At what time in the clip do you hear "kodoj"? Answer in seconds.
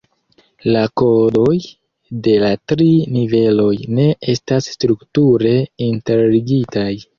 1.01-1.53